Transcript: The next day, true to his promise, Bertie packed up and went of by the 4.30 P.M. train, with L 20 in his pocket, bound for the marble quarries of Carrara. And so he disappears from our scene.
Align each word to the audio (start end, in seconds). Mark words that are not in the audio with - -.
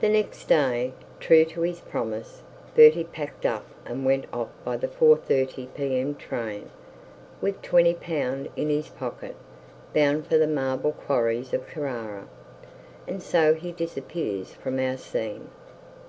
The 0.00 0.08
next 0.08 0.44
day, 0.44 0.92
true 1.18 1.44
to 1.46 1.62
his 1.62 1.80
promise, 1.80 2.42
Bertie 2.76 3.02
packed 3.02 3.44
up 3.44 3.66
and 3.84 4.04
went 4.06 4.26
of 4.32 4.48
by 4.64 4.76
the 4.76 4.86
4.30 4.86 5.74
P.M. 5.74 6.14
train, 6.14 6.70
with 7.40 7.56
L 7.56 7.60
20 7.64 7.98
in 8.54 8.68
his 8.70 8.90
pocket, 8.90 9.34
bound 9.92 10.28
for 10.28 10.38
the 10.38 10.46
marble 10.46 10.92
quarries 10.92 11.52
of 11.52 11.66
Carrara. 11.66 12.28
And 13.08 13.20
so 13.20 13.54
he 13.54 13.72
disappears 13.72 14.52
from 14.54 14.78
our 14.78 14.96
scene. 14.96 15.48